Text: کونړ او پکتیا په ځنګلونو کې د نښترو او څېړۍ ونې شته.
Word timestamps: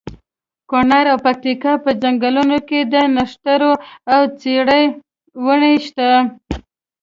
کونړ 0.69 1.05
او 1.13 1.17
پکتیا 1.25 1.73
په 1.83 1.91
ځنګلونو 2.01 2.57
کې 2.67 2.79
د 2.93 2.95
نښترو 3.15 3.73
او 4.13 4.21
څېړۍ 4.39 4.83
ونې 5.43 5.73
شته. 5.85 6.09